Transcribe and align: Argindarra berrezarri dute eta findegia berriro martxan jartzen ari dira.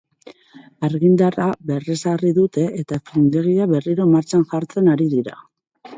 Argindarra 0.87 1.49
berrezarri 1.71 2.31
dute 2.39 2.65
eta 2.85 3.01
findegia 3.11 3.69
berriro 3.75 4.11
martxan 4.15 4.49
jartzen 4.55 4.91
ari 4.95 5.09
dira. 5.17 5.37